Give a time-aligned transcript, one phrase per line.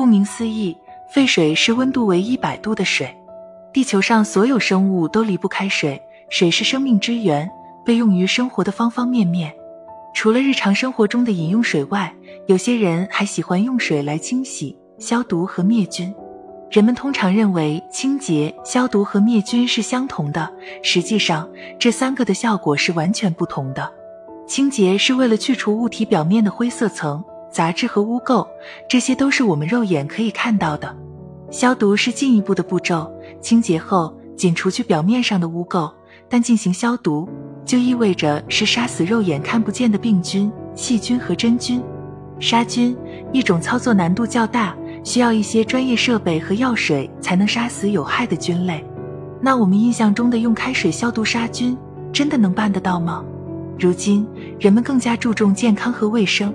[0.00, 0.74] 顾名思义，
[1.10, 3.14] 沸水是温度为一百度的水。
[3.70, 7.46] 地球上所有生物都离不开水，水是生命之源，
[7.84, 9.52] 被用于生活的方方面面。
[10.14, 12.10] 除了日常生活中的饮用水外，
[12.46, 16.10] 有些人还喜欢用水来清洗、消毒和灭菌。
[16.70, 20.50] 人们通常认为清洁、消毒和灭菌是相同的，
[20.82, 21.46] 实际上
[21.78, 23.92] 这三个的效果是完全不同的。
[24.48, 28.46] 清洁是为了去除物体表面的灰色层、杂质和污垢，
[28.88, 30.96] 这些都是我们肉眼可以看到的。
[31.50, 33.10] 消毒是进一步的步骤，
[33.40, 35.92] 清洁后仅除去表面上的污垢，
[36.28, 37.28] 但进行消毒
[37.64, 41.82] 就意味着是杀死肉眼看不见的病菌、细菌和真菌。
[42.38, 42.96] 杀菌
[43.32, 44.74] 一种操作难度较大。
[45.02, 48.84] 需要一些专业设备和药水才能杀死有害的菌类。
[49.40, 51.74] 那我们印象中的用开水消毒杀菌，
[52.12, 53.24] 真的能办得到吗？
[53.78, 56.52] 如今人们更加注重健康和卫生。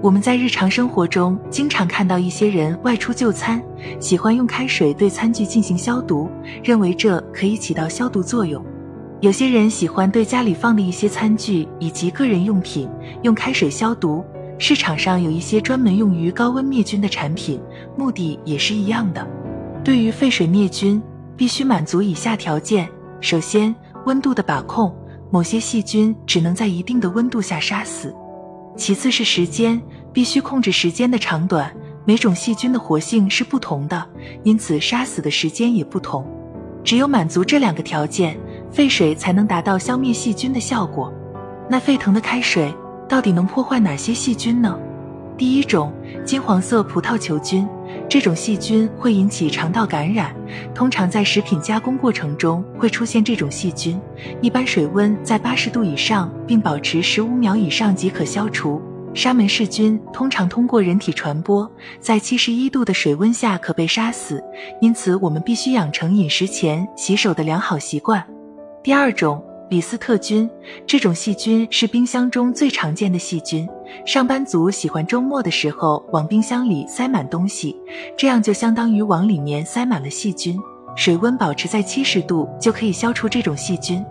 [0.00, 3.60] 我们在日常生活中经常看到一些人外出就餐，
[3.98, 6.30] 喜欢用开水对餐具进行消毒，
[6.62, 8.64] 认为这可以起到消毒作用。
[9.20, 12.88] 有些人喜欢对家里放的一些餐具以及个人用品
[13.22, 14.24] 用开水消毒。
[14.60, 17.60] 市场上有一些专门用于高温灭菌的产品，
[17.96, 19.26] 目的也是一样的。
[19.84, 21.00] 对于沸水灭菌，
[21.36, 22.88] 必须满足以下条件：
[23.20, 23.74] 首先，
[24.06, 24.92] 温度的把控，
[25.30, 28.10] 某些细菌只能在一定的温度下杀死；
[28.78, 31.70] 其次是时间，必须控制时间的长短，
[32.06, 34.02] 每种细菌的活性是不同的，
[34.44, 36.26] 因此杀死的时间也不同。
[36.84, 38.38] 只有满足这两个条件，
[38.70, 41.12] 沸水才能达到消灭细菌的效果。
[41.68, 42.72] 那沸腾的开水。
[43.08, 44.78] 到底能破坏哪些细菌呢？
[45.38, 45.90] 第一种
[46.26, 47.66] 金黄色葡萄球菌，
[48.08, 50.34] 这种细菌会引起肠道感染，
[50.74, 54.00] 通常在食品加工过程中会出现这种细菌。
[54.40, 58.80] 一般水温在八十度以上，并保持十五秒以上即可消除。
[59.12, 61.70] 沙门氏菌通常通过人体传播，
[62.00, 64.42] 在七十一度的水温下可被杀死，
[64.80, 68.24] 因此我们必须养成饮食前洗手的良好习惯。
[68.82, 69.44] 第二种。
[69.70, 70.48] 李斯特菌
[70.86, 73.68] 这种细菌是冰箱中最常见的细菌。
[74.06, 77.76] 上班族喜欢周末的时候往冰箱里塞满东西，
[78.16, 80.58] 这样就相当于往里面塞满了细菌。
[80.96, 84.02] 水温保持在七十度就可以消除这种细菌。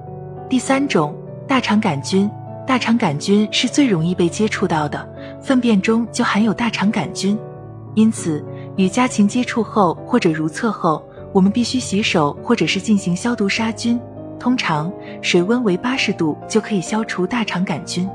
[0.47, 1.16] 第三种
[1.47, 2.29] 大肠杆菌，
[2.66, 5.09] 大肠杆菌是最容易被接触到的，
[5.41, 7.38] 粪便中就含有大肠杆菌，
[7.95, 8.45] 因此
[8.75, 11.03] 与家禽接触后或者如厕后，
[11.34, 14.00] 我们必须洗手或者是进行消毒杀菌。
[14.40, 18.09] 通常水温为八十度就可以消除大肠杆菌。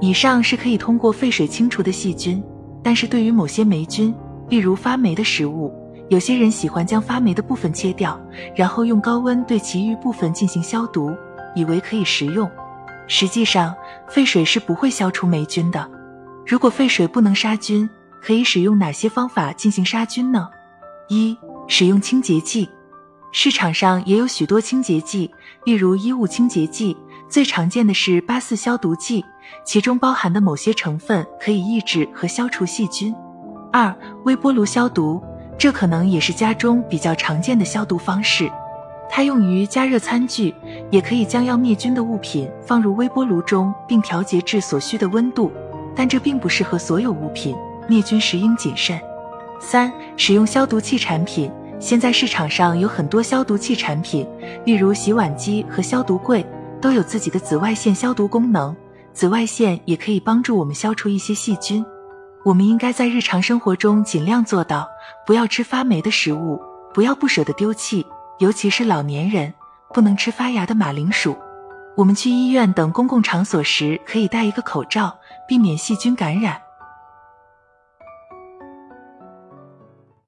[0.00, 2.42] 以上是可以通过沸水清除的细菌，
[2.82, 4.14] 但是对于某些霉菌，
[4.48, 5.72] 例如发霉的食物，
[6.08, 8.18] 有些人喜欢将发霉的部分切掉，
[8.54, 11.12] 然后用高温对其余部分进行消毒，
[11.54, 12.48] 以为可以食用。
[13.08, 13.74] 实际上，
[14.08, 15.90] 沸水是不会消除霉菌的。
[16.46, 17.88] 如果沸水不能杀菌，
[18.22, 20.48] 可以使用哪些方法进行杀菌呢？
[21.08, 21.36] 一、
[21.66, 22.68] 使用清洁剂。
[23.30, 25.30] 市场上也有许多清洁剂，
[25.64, 26.96] 例如衣物清洁剂，
[27.28, 29.24] 最常见的是八四消毒剂，
[29.64, 33.14] 其中包含的某些成分可以抑制和消除细菌。
[33.70, 33.94] 二、
[34.24, 35.22] 微波炉消毒，
[35.58, 38.50] 这可能也是家中比较常见的消毒方式，
[39.10, 40.54] 它用于加热餐具，
[40.90, 45.52] 也可以将要灭菌的物品放入微波炉中并调节至所需的温度，
[45.94, 47.54] 但这并不适合所有物品，
[47.86, 48.98] 灭菌时应谨慎。
[49.60, 51.52] 三、使用消毒器产品。
[51.80, 54.26] 现在市场上有很多消毒器产品，
[54.64, 56.44] 例如洗碗机和消毒柜，
[56.80, 58.74] 都有自己的紫外线消毒功能。
[59.12, 61.84] 紫外线也可以帮助我们消除一些细菌。
[62.44, 64.88] 我们应该在日常生活中尽量做到，
[65.24, 66.60] 不要吃发霉的食物，
[66.92, 68.04] 不要不舍得丢弃，
[68.38, 69.54] 尤其是老年人，
[69.94, 71.36] 不能吃发芽的马铃薯。
[71.96, 75.16] 我们去医院等公共场所时，可以戴一个口罩，
[75.48, 76.60] 避免细菌感染。